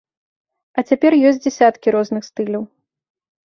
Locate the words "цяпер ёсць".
0.93-1.39